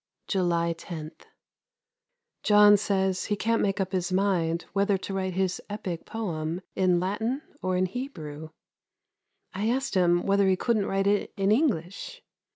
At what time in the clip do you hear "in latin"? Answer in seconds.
6.75-7.43